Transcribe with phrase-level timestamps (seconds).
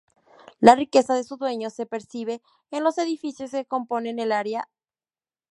[0.61, 4.67] La riqueza de su dueño se percibe en los edificios que componen el área.